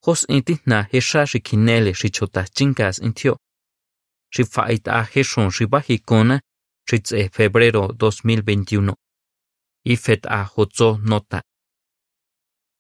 Hos 0.05 0.27
intina 0.29 0.83
he 0.91 1.01
sha 1.01 1.27
shikinele 1.27 1.95
shichota 1.95 2.43
chingas 2.57 2.99
intio. 2.99 3.39
Rifait 4.37 4.85
a 4.89 5.03
he 5.13 5.23
shon 5.25 5.51
ribajikona. 5.51 6.41
Ritze 6.91 7.29
febrero 7.33 7.89
2021. 7.89 8.95
Ifet 9.85 10.27
a 10.27 10.45
hotzo 10.45 10.99
nota. 11.03 11.43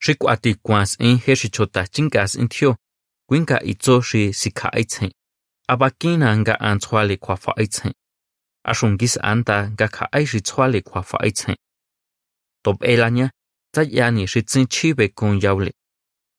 Rikwati 0.07 0.55
kwas 0.55 0.97
en 1.01 1.17
he 1.19 1.37
shichota 1.37 1.87
chingas 1.87 2.35
intio. 2.35 2.77
Kwinka 3.29 3.63
itzo 3.63 4.01
shi 4.03 4.33
sika 4.33 4.73
aitzen. 4.73 5.11
Abakina 5.69 6.37
nga 6.37 6.61
an 6.61 6.71
antswale 6.73 7.17
kwa 7.17 7.37
fa 7.37 7.53
aitzen. 7.57 7.93
ashungis 8.65 9.19
anta 9.23 9.71
nga 9.71 9.89
ka 9.89 10.13
aishi 10.13 10.41
shi 10.41 10.83
kwa 10.83 11.03
fa 11.03 11.19
aitzen. 11.21 11.57
top 12.65 12.83
elanya 12.85 13.31
ta 13.75 13.83
yani 13.83 14.27
shi 14.27 14.43
tsin 14.43 14.67
chibe 14.67 15.09
kon 15.09 15.41
yaule 15.43 15.73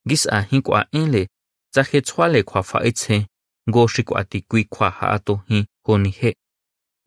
gis 0.08 0.28
a 0.28 0.42
hin 0.42 0.62
kwa 0.62 0.88
enle 0.92 1.28
ta 1.74 1.84
he 1.84 2.02
chwale 2.02 2.44
kwa 2.44 2.64
fa 2.64 2.80
aitzen. 2.80 3.26
go 3.72 3.88
shi 3.88 4.04
kwa 4.04 4.26
kwi 4.50 4.64
kwa 4.64 4.90
haato 4.90 5.36
hin 5.48 5.66
honi 5.86 6.10
he 6.10 6.36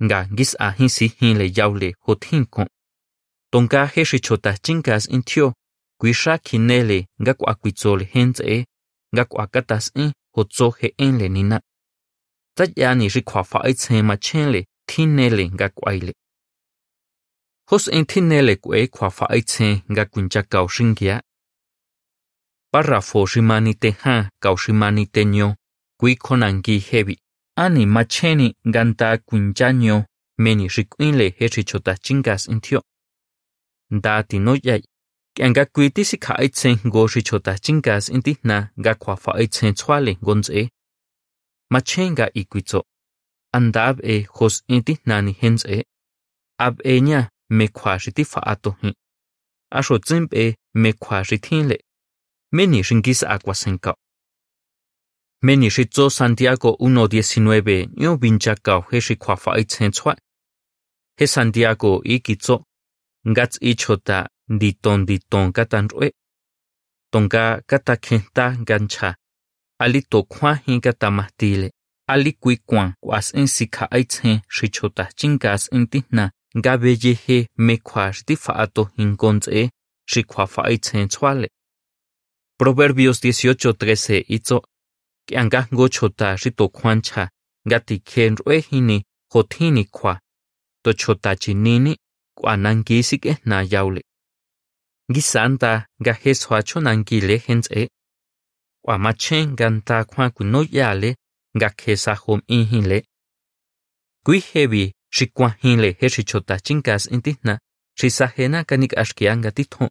nga 0.05 0.19
gis 0.37 0.53
a 0.67 0.69
hin 0.79 0.89
si 0.97 1.07
hin 1.19 1.39
le 1.41 1.47
yaule 1.57 1.89
ho 2.05 2.15
thin 2.15 2.45
kon 2.55 2.69
tonga 3.51 3.83
he 3.93 4.03
shi 4.05 4.19
chota 4.27 4.53
chingas 4.65 5.05
in 5.15 5.23
thio 5.29 5.47
kwi 6.01 6.13
sha 6.21 6.39
kinele 6.47 6.99
nga 7.23 7.33
kwa 7.35 7.55
kwi 7.61 7.73
chol 7.81 8.01
hen 8.13 8.33
e. 8.57 8.65
Nga 9.15 9.25
kwa 9.25 9.47
katas 9.47 9.87
in 9.95 10.13
ho 10.35 10.45
cho 10.45 10.71
he 10.71 10.89
en 10.99 11.09
enle 11.09 11.29
nina 11.29 11.61
ta 12.57 12.65
yani 12.77 13.11
shi 13.11 13.23
kwa 13.23 13.45
fa 13.45 13.59
ai 13.65 13.75
chen 13.75 14.07
ma 14.07 14.17
chen 14.17 14.51
le 14.53 14.61
thinele 14.89 15.45
nga 15.55 15.69
kwa 15.69 15.83
kwaile. 15.83 16.13
Hos 17.71 17.89
en 17.89 18.05
thinele 18.05 18.57
kwe 18.57 18.87
kwa 18.87 19.11
fa 19.11 19.27
aitse 19.31 19.83
nga 19.91 20.05
kuncha 20.05 20.43
parrafo 22.73 23.27
shimani 23.27 23.75
te 23.75 23.91
ha 23.91 24.31
kao 24.43 24.57
shimani 24.57 25.07
te 25.07 25.25
nyo, 25.25 25.55
kui 26.01 26.17
konangi 26.17 26.79
hebi. 26.79 27.19
Ani 27.59 27.87
macheni 27.87 28.55
ganta 28.65 29.19
kuncha 29.19 29.73
meni 30.39 30.69
rikuinle 30.69 31.35
hechi 31.39 31.65
chota 31.65 31.97
chingas 31.97 32.47
intio. 32.49 32.83
Dati 33.91 34.39
no 34.39 34.55
yai. 34.63 34.83
Kianga 35.35 35.65
kuiti 35.67 36.05
si 36.05 36.19
ka 36.19 36.35
aitse 36.39 36.77
go 36.85 37.09
shi 37.09 37.23
chota 37.23 37.59
chingas 37.59 38.11
inti 38.11 38.37
na 38.45 38.69
nga 38.79 38.95
kwa 38.95 39.17
fa 39.17 39.33
aitse 39.35 39.73
chwale 39.73 40.15
gonze. 40.23 40.69
Machenga 41.73 42.31
ikuitso. 42.35 42.85
andab 43.53 44.01
e 44.05 44.23
hos 44.37 44.63
inti 44.69 44.99
nani 45.07 45.33
hens. 45.33 45.67
Ab 46.61 46.81
e 46.85 47.01
nya 47.01 47.29
me 47.51 47.69
kwashi 47.69 48.13
ti 48.13 48.25
fa 48.25 48.41
ato 48.47 48.71
hi. 48.83 48.95
Asho 49.73 49.99
zimp 49.99 50.33
me 50.75 50.93
kwashi 50.93 51.39
tin 51.39 51.69
le. 51.69 51.79
Meni 52.53 52.83
shingis 52.85 53.23
agua 53.25 53.55
senka. 53.55 53.95
Meni 55.43 55.71
shizo 55.71 56.11
Santiago 56.11 56.77
1.19 56.81 57.89
nyo 57.97 58.17
bincha 58.17 58.55
kao 58.57 58.81
he 58.91 59.01
shi 59.01 59.17
kwa 59.17 59.37
fa 59.37 59.59
itzen 59.59 59.93
chwa. 59.93 60.17
He 61.19 61.27
Santiago 61.27 62.03
ikizo. 62.05 62.65
Ngats 63.29 63.59
ichota 63.61 64.29
diton 64.49 65.07
diton 65.07 65.53
katan 65.53 65.89
rue. 65.89 66.13
Tonga 67.13 67.63
kata 67.67 67.97
kenta 67.97 68.57
gancha. 68.65 69.17
Alito 69.81 70.23
kwa 70.23 70.55
hi 70.55 70.81
kata 70.81 71.11
mahtile. 71.11 71.71
ali 72.09 72.33
kui 72.33 72.57
kwan 72.57 72.95
kwas 73.01 73.35
en 73.35 73.47
sika 73.47 73.85
aitsen 73.91 74.41
shichota 74.49 75.05
chingas 75.17 75.69
intihna 75.73 76.31
nga 76.59 76.79
beye 76.79 77.13
he, 77.25 77.47
me 77.59 77.77
kwash 77.77 78.25
di 78.27 78.37
faato 78.37 78.85
hinkonze 78.97 79.71
shi 80.11 80.23
kwa 80.25 80.47
fa 80.47 80.63
aitsen 80.65 81.09
chwale. 81.09 81.49
Proverbios 82.59 83.21
18:13 83.25 84.25
itzo 84.29 84.63
que 85.29 85.37
anga 85.37 85.69
chota 85.91 86.37
rito 86.37 86.69
kwancha, 86.69 87.31
ngati 87.67 87.99
tikhen 88.01 88.37
rue 88.37 88.61
hini 88.61 89.05
hothini 89.33 89.85
kwa 89.85 90.21
to 90.83 90.93
chota 90.93 91.37
chinini 91.37 91.99
kwa 92.37 92.57
nangisi 92.57 93.21
na 93.45 93.67
yaule. 93.71 94.05
Gisanta 95.13 95.87
nga 96.03 96.13
heswa 96.13 96.63
chonangile 96.63 97.37
hense 97.37 97.91
kwa 98.85 98.99
machen 98.99 99.55
ganta 99.57 100.05
kwa 100.05 100.31
kuno 100.31 100.67
yale, 100.71 101.17
nga 101.57 101.71
khesa 101.71 102.15
hom 102.15 102.41
in 102.47 102.89
le 102.89 103.05
kui 104.25 104.41
hebi 104.41 104.93
shikwa 105.11 105.49
hin 105.63 105.81
le 105.81 105.97
he 106.01 106.09
shichota 106.09 106.61
chinkas 106.61 107.07
intihna 107.15 107.59
shisahena 107.99 108.65
kanik 108.65 108.99
ashkianga 108.99 109.51
titho 109.51 109.89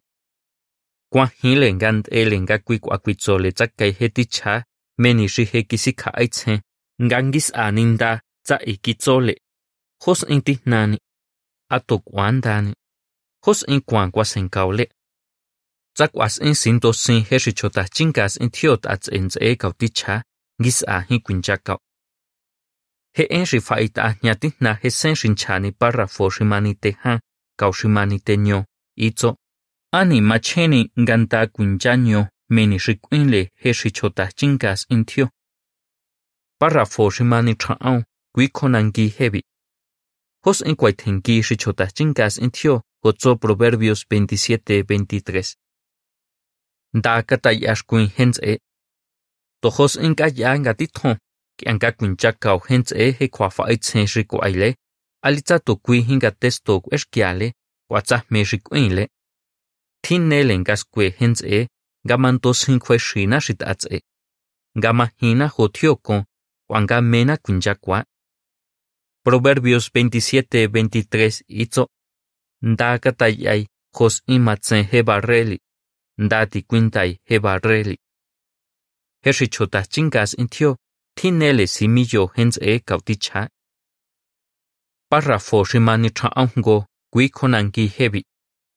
kwa 1.12 1.26
hin 1.26 1.74
ngant 1.74 2.08
ele 2.12 2.40
nga 2.40 2.58
kui 2.58 2.78
kwa 2.78 2.98
kui 2.98 3.14
tsakai 3.14 3.92
he 3.98 4.08
ticha 4.08 4.64
meni 4.98 5.28
shi 5.28 5.44
he 5.44 5.62
kisi 5.62 5.92
kha 5.92 6.10
aitse 6.14 6.60
ngangis 7.02 7.54
aninda 7.54 8.20
tsa 8.46 8.56
ikitzole 8.72 9.34
hos 10.04 10.26
intihnani 10.28 10.98
ato 11.70 11.98
kwandani 11.98 12.74
hos 13.44 13.64
in 13.68 13.80
kwan 13.80 14.10
kwa 14.10 14.24
senkaule 14.24 14.88
tsakwas 15.96 16.38
in 16.40 16.54
sinto 16.54 16.92
sin 16.92 17.24
he 17.24 17.38
shichota 17.38 17.84
chinkas 17.88 18.36
intiot 18.40 18.86
ats 18.86 19.08
enze 19.12 19.56
kauticha 19.56 20.22
ngis 20.60 20.84
a 20.88 21.00
hi 21.00 21.18
kunchakao. 21.20 21.78
He 23.16 23.24
en 23.30 23.44
shi 23.46 23.60
faita 23.60 24.16
nyati 24.22 24.52
na 24.60 24.74
he 24.74 24.90
sen 24.90 25.14
shinchani 25.14 25.72
párrafo 25.72 26.30
shimanite 26.30 26.90
ha 27.02 27.20
kau 27.58 27.72
shimanite 27.72 28.36
nyo 28.36 28.64
itzo. 28.96 29.36
Ani 29.92 30.20
macheni 30.20 30.90
nganta 31.00 31.46
kunchanyo 31.46 32.26
meni 32.48 32.78
rikwinle 32.86 33.50
he 33.54 33.72
richota 33.72 34.28
chingas 34.38 34.86
intio. 34.90 35.26
Párrafo 36.60 37.08
rimani 37.10 37.54
cha'on 37.54 38.04
gui 38.34 38.48
konangi 38.48 39.06
hebi. 39.18 39.40
Hos 40.44 40.62
en 40.62 40.76
kwaitengi 40.76 41.42
richota 41.50 41.86
chingas 41.86 42.38
intio 42.38 42.82
gozo 43.02 43.36
Proverbios 43.36 44.06
27-23. 44.10 45.56
Da 47.02 47.22
katay 47.22 47.66
ashkuin 47.68 48.08
hens 48.16 48.38
e. 48.42 48.56
Tojos 49.60 49.96
en 49.96 50.14
kaya 50.14 50.58
ngatithon, 50.58 51.18
ki 51.56 51.66
ang 51.68 51.78
kakwin 51.78 52.16
chakaw 52.16 52.58
hens 52.68 52.92
e 52.92 53.12
he 53.18 53.28
kwafa 53.28 53.70
itsen 53.74 54.06
riko 54.14 54.38
aile, 54.46 54.74
alitza 55.22 55.58
to 55.58 55.76
kui 55.76 56.00
hinga 56.02 56.30
testo 56.30 56.82
eshkiale, 56.92 57.52
watsa 57.90 58.22
me 58.30 58.42
rikwinle. 58.44 59.08
Tin 60.02 60.28
nelen 60.28 60.64
gaskwe 60.64 61.10
hens 61.18 61.42
gamantosinkjuexina 62.08 63.38
xitatsi, 63.46 63.98
gamajina 64.82 65.46
jotioco 65.54 66.16
uan 66.70 66.86
gamena 66.86 67.36
quinchacua. 67.36 68.04
Proverbios 69.24 69.90
27, 69.94 70.68
23 70.68 71.44
itzo, 71.48 71.84
ndakatayay 72.62 73.66
jos 73.96 74.22
imatsen 74.26 74.84
jebarreli, 74.90 75.58
ndati 76.18 76.62
quintai 76.62 77.18
jebarreli. 77.30 77.96
Hexichotachinkas 79.24 80.34
intio, 80.38 80.76
tinele 81.14 81.66
simillo 81.66 82.30
hens 82.36 82.58
e 82.62 82.80
cauticha. 82.80 83.48
Párrafo 85.10 85.64
ximanichaongo, 85.64 86.86
cuiconanqui 87.12 87.92
hebi. 87.98 88.22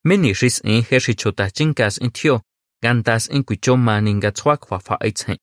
Meni 0.04 0.34
xis 0.34 0.62
en 0.64 0.84
hexichotachinkas 0.90 1.98
intio, 2.02 2.42
gantas 2.84 3.28
in 3.28 3.44
kuichomani 3.44 4.14
ngatswak 4.14 4.72
wafa 4.72 4.98
aitzen. 5.00 5.38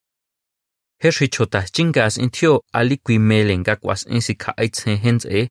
Herri 1.02 1.28
chota 1.28 1.62
chingas 1.62 2.18
intio, 2.18 2.62
melen 2.74 3.20
mele 3.20 3.58
ngakwas 3.58 4.06
in 4.06 4.20
sika 4.20 4.54
aitzen 4.56 4.96
hens 4.96 5.24
e, 5.24 5.48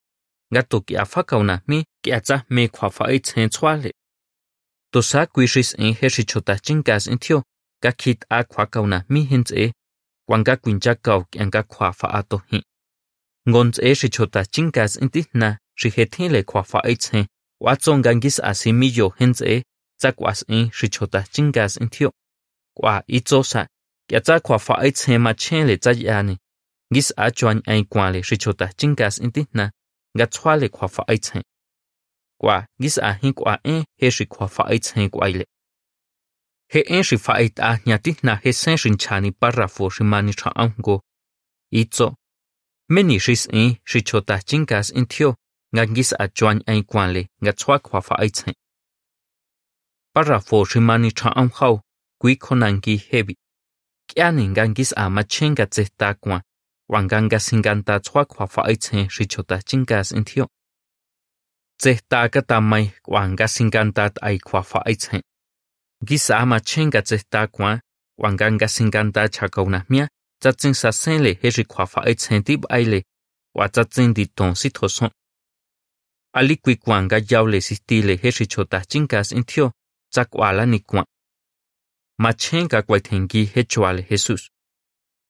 gato 0.53 0.81
ki 0.81 0.97
afakauna 0.97 1.61
mi 1.67 1.83
ki 2.03 2.13
atza 2.13 2.45
me 2.49 2.67
kwafa 2.67 3.05
aitzen 3.05 3.49
tswale. 3.49 3.91
to 4.91 5.01
sa 5.01 5.25
quishis 5.25 5.75
en 5.77 5.93
heshi 5.93 6.23
chota 6.25 6.55
chinkas 6.65 7.07
en 7.07 7.17
tio 7.17 7.37
e, 7.39 7.43
ga 7.83 7.91
kit 7.91 8.25
a 8.29 8.43
kwa 8.43 8.65
kauna 8.65 9.03
mi 9.09 9.21
hins 9.23 9.51
e 9.51 9.73
wanga 10.27 10.55
kwinja 10.57 10.95
kau 10.95 11.25
kyanga 11.31 11.63
kwa 11.63 11.93
fa 11.93 12.07
ato 12.19 12.41
hi 12.49 12.61
ngons 13.49 13.79
e 13.79 13.95
shi 13.95 14.09
chota 14.09 14.45
chinkas 14.45 14.97
en 15.01 15.09
ti 15.09 15.25
na 15.33 15.57
shi 15.75 15.89
hetin 15.89 16.31
le 16.31 16.43
kwa 16.43 16.63
fa 16.63 16.79
itse 16.93 17.27
wa 17.59 17.75
tsong 17.75 18.03
gangis 20.01 20.27
asimi 20.27 20.71
yo 21.99 22.11
a 27.17 27.31
chuan 27.31 27.61
na 38.23 38.35
he 38.43 38.51
shi 38.77 38.89
na 38.89 38.97
chani 38.97 39.31
parrafo 39.31 39.89
shi 39.89 40.03
mani 40.03 40.33
cha 40.33 40.51
ang 40.55 40.73
itzo 41.71 42.15
meni 42.89 43.19
shis 43.19 43.47
en 43.53 43.77
shi 43.85 44.01
chota 44.01 44.39
chinkas 44.47 44.89
in 44.91 45.05
thio 45.05 45.35
nga 45.73 45.85
gis 45.85 46.13
a 46.19 46.27
chuan 46.27 46.61
ai 46.67 46.81
kwa 46.83 47.07
le 47.07 47.27
nga 47.43 47.51
chwa 47.53 47.79
kwa 47.79 48.01
fa 48.01 48.15
ai 48.19 48.29
ma 55.09 55.23
chen 55.23 55.55
ga 55.55 55.65
tse 55.65 55.87
ta 55.97 56.13
kwa 56.13 56.41
wanganga 56.89 57.39
singanta 57.39 57.99
chwa 57.99 58.25
kwa 58.25 58.47
fa 58.47 58.61
ai 58.65 58.77
chen 58.77 59.09
shi 59.09 59.25
chota 59.25 59.57
chinkas 59.61 60.11
in 60.11 60.23
thio 60.23 60.47
Tsehtaaka 61.77 62.41
tamay 62.41 62.85
kwanga 63.05 63.47
sinkantat 63.47 64.17
ay 64.21 64.37
kwafa 64.39 64.79
aitzen. 64.85 65.21
Gisa 66.05 66.37
ama 66.39 66.59
chenga 66.59 67.01
tsehtakwa 67.01 67.81
kwanganga 68.19 68.67
sinkantat 68.67 69.31
chakaunahmia 69.33 70.07
tsatsin 70.41 70.73
sasenle 70.73 71.33
heshi 71.41 71.63
kwafa 71.63 72.01
aitzen 72.03 72.43
tib 72.43 72.65
aile, 72.69 73.03
wa 73.55 73.69
tsatsin 73.69 74.13
diton 74.13 74.55
sithoson. 74.55 75.09
Alikwi 76.33 76.75
kwanga 76.75 77.21
yaule 77.29 77.61
sistile 77.61 78.15
heshi 78.15 78.47
chota 78.47 78.85
chinkas 78.85 79.31
intio 79.31 79.71
tsakwala 80.11 80.65
ni 80.65 80.79
kwa. 80.79 81.05
Machenga 82.19 82.81
kwaitengi 82.81 83.45
hechuale 83.45 84.01
Jesus. 84.09 84.49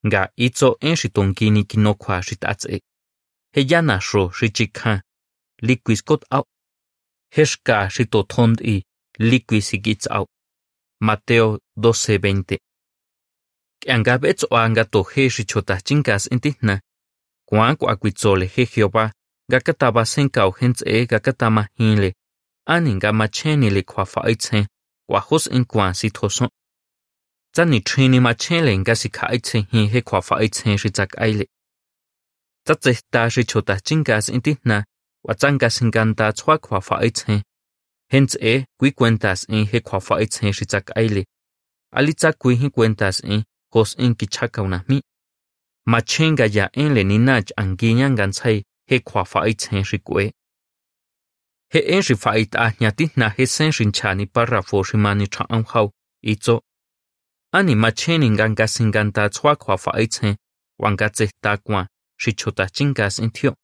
Ga 0.04 0.32
itzo 0.36 0.76
en 0.80 0.96
shitongini 0.96 1.64
kinokwa 1.64 2.22
shitatse. 2.22 2.80
Heyana 3.54 4.00
shro 4.00 4.30
shichikhan 4.32 5.00
liquis 5.62 6.04
got 6.04 6.24
au. 6.30 6.44
Heshka 7.34 7.90
shito 7.90 8.22
thond 8.22 8.60
i 8.60 8.82
liquis 9.18 9.72
igits 9.74 10.06
au. 10.10 10.26
Mateo 11.00 11.58
12:20. 11.76 12.58
Kianga 13.80 14.18
betz 14.18 14.44
o 14.50 14.56
anga 14.56 14.84
to 14.84 15.02
he 15.02 15.30
shichota 15.30 15.80
chingas 15.80 16.26
intihna. 16.32 16.80
Kuan 17.48 17.76
kwa 17.76 17.96
kwitsole 17.96 18.46
he 18.46 18.64
Jehová 18.66 19.12
gakataba 19.50 20.04
senkau 20.04 20.50
hens 20.52 20.82
e 20.86 21.06
gakatama 21.06 21.68
hinle. 21.78 22.14
aninga 22.68 23.12
machenile 23.12 23.82
kwa 23.82 24.06
faitse 24.06 24.66
kwa 25.08 25.20
hos 25.20 25.46
in 25.46 25.64
kwa 25.64 25.94
si 25.94 26.10
troso. 26.10 26.48
Tsani 27.54 27.80
trini 27.80 28.20
machele 28.20 28.78
nga 28.78 28.96
si 28.96 29.08
kaitse 29.08 29.60
hi 29.70 29.86
he 29.86 30.00
kwa 30.02 30.22
faitse 30.22 30.78
shi 30.78 30.90
tsak 30.90 31.18
aile. 31.18 31.48
Tsatse 32.64 33.00
ta 33.10 33.30
shi 33.30 33.44
chota 33.44 33.80
chingas 33.80 34.28
intihna 34.28 34.84
wa 35.24 35.34
tsangas 35.34 35.80
inganta 35.82 36.32
tswa 36.32 36.58
kwa 36.58 36.80
faitse 36.80 37.42
hens 38.10 38.36
e 38.40 38.64
kui 38.78 38.90
cuentas 38.92 39.44
in 39.48 39.66
he 39.66 39.80
kwa 39.80 40.00
faitse 40.00 40.52
shi 40.52 40.66
tsak 40.66 40.96
aile. 40.96 41.26
Alitsa 41.92 42.32
kui 42.32 42.56
hi 42.56 42.70
cuentas 42.70 43.20
in 43.24 43.44
hos 43.72 43.94
in 43.98 44.14
kichaka 44.14 44.62
unahmi 44.62 45.02
machenga 45.86 46.46
ya 46.52 46.68
en 46.72 46.94
leninach 46.94 47.50
angiñan 47.56 48.14
gantsai 48.16 48.62
he 48.86 49.00
kwa 49.00 49.24
faitse 49.24 49.84
shi 49.84 49.98
kue 49.98 50.32
He 51.70 51.80
en 51.94 52.02
shi 52.02 52.14
fa 52.14 52.30
ait 52.30 52.50
ahnyati 52.50 53.10
na 53.16 53.28
he 53.28 53.46
sen 53.46 53.70
shinchani 53.72 54.26
para 54.32 54.62
fo 54.62 54.82
shimani 54.82 55.26
cha 55.34 55.44
ang 55.50 55.64
hau 55.64 55.92
itzo. 56.24 56.60
Ani 57.52 57.74
macheni 57.74 58.30
nganga 58.30 58.66
singanta 58.68 59.28
tswa 59.28 59.56
kwa 59.56 59.76
fa 59.78 59.90
aitse 59.94 60.36
wanga 60.78 61.10
tse 61.10 61.30
takwa 61.42 61.88
shichota 62.20 62.66
chingas 62.70 63.18
in 63.18 63.30
tio. 63.30 63.54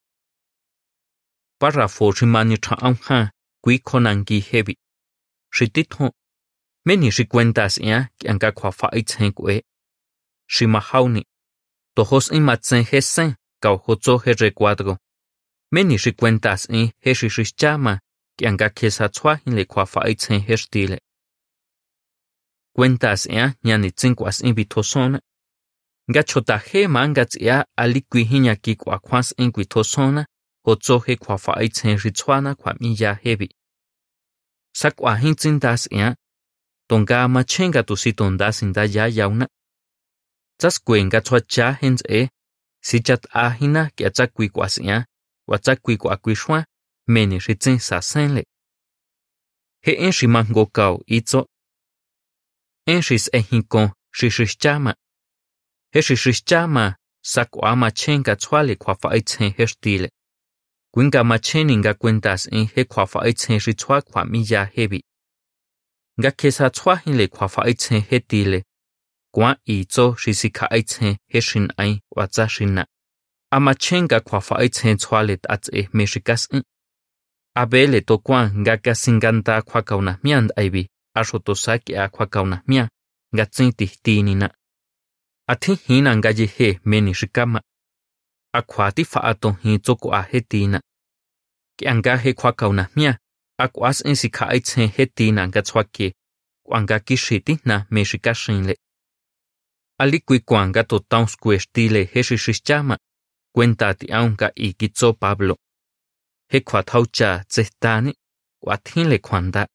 Párrafo 1.59 2.11
rimani 2.11 2.57
cha 2.57 2.75
aunja 2.77 3.31
kui 3.63 3.79
konangi 3.79 4.39
hebi. 4.39 4.77
Shitito. 5.53 6.11
Meni 6.85 7.11
shi 7.11 7.25
cuentas 7.25 7.77
ya 7.77 8.09
que 8.19 8.29
anga 8.29 8.51
kwa 8.51 8.71
fa 8.71 8.89
itzen 8.93 9.31
kwe. 9.31 9.63
Shimahauni. 10.47 11.23
Tojos 11.95 12.31
imatzen 12.31 12.83
hesen 12.83 13.35
kau 13.61 13.77
hozo 13.77 14.17
he 14.17 14.33
recuadro. 14.33 14.97
Meni 15.75 15.97
shi 15.97 16.11
cuentas 16.13 16.61
in 16.69 16.91
he 17.03 17.13
shi 17.13 17.27
shishchama 17.35 17.99
que 18.37 18.47
anga 18.47 18.69
kesa 18.69 19.09
tswa 19.09 19.33
in 19.45 19.55
le 19.57 19.65
kwa 19.65 19.85
fa 19.85 20.01
itzen 20.07 20.39
he. 20.47 20.99
Cuentas 22.75 23.27
ea 23.27 23.53
nyani 23.65 23.91
tsinkwas 23.91 24.39
in 24.41 24.55
bitosona. 24.55 25.19
Gachota 26.13 26.57
he 26.59 26.87
mangats 26.87 27.35
ya 27.35 27.65
alikwi 27.77 28.23
hinya 28.23 28.55
ki 28.55 28.75
kwa 28.75 28.99
kwans 28.99 29.33
in 29.37 29.51
kuitosona 29.51 30.25
hozo 30.65 30.99
he 30.99 31.15
kwa 31.15 31.37
fa 31.37 31.63
itzen 31.63 31.97
ritswana 31.97 32.55
kwa 32.55 32.73
miya 32.79 33.13
hebi. 33.13 33.49
Sakwa 34.73 35.17
hintzin 35.17 35.59
das 35.59 35.87
ya, 35.91 36.15
tonga 36.87 37.27
machenga 37.27 37.83
tu 37.83 37.97
si 37.97 38.13
tonda 38.13 38.51
sinda 38.53 38.85
ya 38.85 39.07
yauna. 39.07 39.47
Tsas 40.57 40.79
kwenga 40.83 41.21
tswa 41.21 41.41
cha 41.41 41.71
hens 41.71 42.03
e, 42.09 42.29
si 42.81 42.99
chat 42.99 43.27
ahina 43.33 43.89
ki 43.95 44.05
atsa 44.05 44.27
kwi 45.47 45.57
kwa 45.57 45.57
siya, 45.57 45.57
wa 45.57 45.57
tsa 45.57 45.75
kwi 45.75 45.97
kwa 45.97 46.17
kwi 46.17 46.35
shwa, 46.35 46.65
meni 47.07 47.39
ritzin 47.39 47.79
sa 47.79 48.01
senle. 48.01 48.43
He 49.81 49.91
en 49.97 50.11
shi 50.11 50.27
mango 50.27 50.65
kau 50.65 51.03
itzo. 51.07 51.45
En 52.87 53.01
shis 53.01 53.29
e 53.33 53.39
hinkon 53.41 53.91
shi 54.11 54.29
shishchama. 54.29 54.93
He 55.91 56.01
shi 56.01 56.15
shishchama 56.15 56.95
sakwa 57.23 57.75
machenga 57.75 58.35
tswale 58.35 58.75
kwa 58.75 58.95
fa 58.95 59.15
itzen 59.15 59.53
hestile. 59.57 60.09
Kwinga 60.93 61.23
macheni 61.23 61.77
nga 61.77 61.93
kwentas 61.93 62.47
en 62.51 62.67
he 62.67 62.83
kwa 62.85 63.05
fa 63.07 63.27
itsen 63.27 63.59
shi 63.59 63.73
tswa 63.73 64.01
kwa 64.01 64.25
miya 64.25 64.65
hebi. 64.65 65.03
Nga 66.19 66.31
kesa 66.31 66.69
tswa 66.69 66.95
hin 66.97 67.17
le 67.17 67.27
kwa 67.27 67.47
fa 67.49 67.69
itzen 67.69 68.01
he 68.01 68.19
tile. 68.19 68.63
Kwa 69.33 69.57
izo 69.65 70.15
risika 70.25 70.69
itzen 70.77 71.17
he 71.27 71.41
shin 71.41 71.67
ai 71.77 72.01
watsa 72.11 72.49
shina 72.49 72.85
amachenga 73.55 74.19
kwa 74.19 74.41
fa 74.41 74.63
itzen 74.63 74.97
tswa 74.97 75.23
le 75.23 75.39
e 75.71 75.89
meshikas 75.93 76.47
en. 76.51 76.63
Abele 77.55 78.01
to 78.01 78.17
kwa 78.17 78.51
nga 78.59 78.77
kasinganta 78.77 79.61
kwa 79.61 79.81
kauna 79.81 80.19
miand 80.23 80.51
aibi. 80.55 80.89
Asho 81.15 81.55
saki 81.55 81.95
a 81.95 82.09
kwa 82.09 82.25
kauna 82.27 82.61
mia. 82.67 82.89
nga 83.35 83.45
tsin 83.45 83.71
ti 83.71 83.87
tinina. 84.03 84.47
A 85.47 85.55
hina 85.87 86.15
nga 86.17 86.31
he 86.33 86.79
meni 86.85 87.13
shikama. 87.13 87.61
A 88.53 88.61
kwa 88.61 88.91
ti 88.91 89.03
fa 89.03 89.35
hi 89.63 89.79
tsoko 89.79 90.13
a 90.13 90.21
he 90.21 90.41
tina. 90.41 90.81
Ki 91.77 91.87
anga 91.87 92.17
he 92.17 92.33
kwa 92.33 92.51
kauna 92.53 92.89
mia, 92.95 93.17
a 93.59 93.67
kwa 93.67 93.89
as 93.89 94.03
si 94.19 94.29
ka 94.29 94.45
ai 94.47 94.59
tsen 94.59 94.89
he 94.89 95.05
tina 95.05 95.47
nga 95.47 95.61
tswa 95.61 95.83
ke, 95.83 96.13
kwa 96.63 96.81
nga 96.81 96.99
ki 96.99 97.15
na 97.65 97.85
me 97.91 98.05
shika 98.05 98.33
shinle. 98.33 98.75
Ali 99.99 100.19
kui 100.19 100.39
kwa 100.39 100.67
cuenta 103.55 103.93
ti 103.93 104.11
aunka 104.11 104.51
i 104.55 104.73
kitso 104.73 105.13
Pablo. 105.13 105.55
He 106.51 106.59
kwa 106.61 106.83
taucha 106.83 107.43
tsehtani, 107.47 108.13
kwa 108.63 108.77
tinle 108.77 109.17
kwanda. 109.19 109.67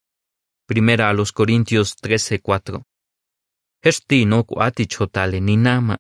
Primera 0.69 1.09
a 1.09 1.13
los 1.13 1.33
Corintios 1.33 1.95
13:4. 2.03 2.83
Hesti 3.83 4.25
no 4.25 4.43
kuati 4.45 4.87
chotale 4.87 5.41
ni 5.41 5.57
nama. 5.57 5.99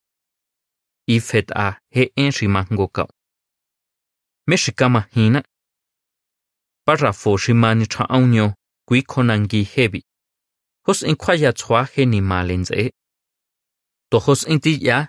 Ifet 1.09 1.51
a 1.57 1.81
he 1.91 2.13
enshi 2.17 2.49
mangoka. 2.49 3.07
Meshikama 4.47 5.01
hina. 5.01 5.43
Parrafo 6.87 7.37
shimani 7.39 7.87
cha 7.87 8.09
aunyo 8.09 8.55
kui 8.89 9.03
konangi 9.03 9.63
hebi. 9.63 10.05
Hos 10.87 11.03
in 11.03 11.17
kwaya 11.17 11.53
tswa 11.53 11.85
he 11.85 12.07
ni 12.07 12.21
malenze. 12.21 12.93
To 14.11 14.19
hos 14.19 14.47
inti 14.49 14.87
ya 14.87 15.09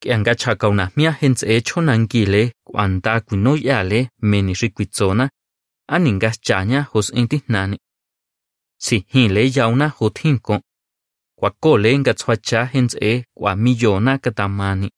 Kianga 0.00 0.34
cha 0.34 0.54
kauna 0.54 0.90
mia 0.96 1.12
hens 1.12 1.42
e 1.42 1.60
chonangile 1.60 2.52
kwa 2.64 2.88
nda 2.88 3.20
kuno 3.20 3.56
yale 3.56 4.10
meni 4.22 4.54
shi 4.54 4.68
kwitsona, 4.68 5.30
aninga 5.88 6.30
chanya 6.30 6.82
hos 6.82 7.10
inti 7.14 7.42
nani. 7.48 7.78
si 8.78 8.98
hin 9.08 9.32
le 9.34 9.50
yauna 9.54 9.88
ho 9.88 10.10
thinko 10.10 10.60
kwa 11.38 11.50
ko 11.50 11.78
le 11.78 11.98
nga 11.98 12.14
chwacha 12.14 12.64
hens 12.72 12.96
e 13.00 13.24
kwa 13.34 13.56
millona 13.56 14.18
katamani 14.18 14.88
tamani. 14.88 14.90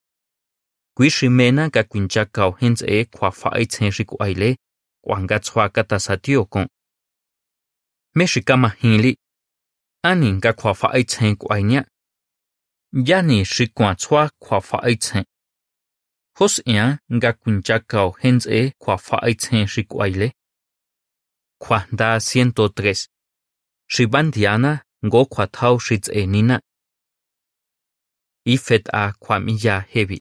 Kwi 0.97 1.11
shimena 1.11 1.71
ka 1.71 1.83
kwincha 1.85 2.25
ka 2.25 2.51
hens 2.61 2.83
e 2.83 3.05
kwa 3.05 3.31
fa 3.33 3.53
ai 3.53 3.67
chen 3.67 3.91
shi 3.93 4.05
kwa 4.05 4.29
ile 4.31 4.57
kwa 5.05 5.21
nga 5.23 5.39
chwa 5.41 5.69
ka 5.69 5.99
satio 6.01 6.45
ko 6.45 6.67
me 8.15 8.27
shi 8.27 8.41
kama 8.43 8.69
hinli 8.69 9.17
aninga 10.03 10.53
kwa 10.53 10.75
fa 10.75 10.91
ai 10.93 11.05
chen 11.05 11.37
kwa 11.37 11.61
nya 11.63 11.85
yani 12.93 13.45
xikua 13.45 13.95
tsua 13.95 14.31
kua 14.39 14.61
whaaitzen. 14.61 15.25
Hos 16.39 16.63
ea 16.67 16.99
nga 17.15 17.33
kunchakao 17.33 18.11
hens 18.23 18.47
e 18.47 18.73
kua 18.79 18.97
whaaitzen 18.97 19.67
xikuaile. 19.67 20.33
Kua 21.59 21.87
da 21.93 22.17
103. 22.17 23.09
Shibandiana 23.89 24.73
ngo 25.07 25.25
kua 25.25 25.47
tau 25.47 25.81
shits 25.81 26.09
e 26.13 26.27
nina. 26.27 26.61
Ifet 28.45 28.89
a 28.93 29.13
kua 29.21 29.41
mija 29.41 29.81
hevi. 29.93 30.19